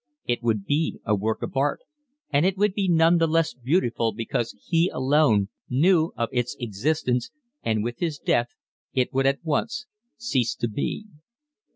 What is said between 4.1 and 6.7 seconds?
because he alone knew of its